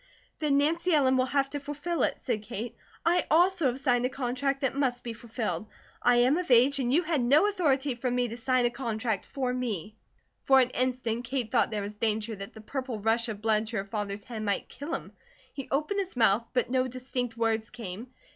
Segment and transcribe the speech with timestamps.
[0.39, 2.75] "Then Nancy Ellen will have to fulfill it," said Kate.
[3.05, 5.67] "I also have signed a contract that must be fulfilled.
[6.01, 9.25] I am of age, and you had no authority from me to sign a contract
[9.27, 9.95] for me."
[10.41, 13.77] For an instant Kate thought there was danger that the purple rush of blood to
[13.77, 15.11] her father's head might kill him.
[15.53, 18.07] He opened his mouth, but no distinct words came.